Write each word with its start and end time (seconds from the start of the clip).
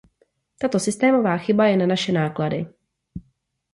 Tato 0.57 0.79
systémová 0.79 1.37
chyba 1.37 1.67
je 1.67 1.77
na 1.77 1.85
naše 1.85 2.11
náklady. 2.11 2.65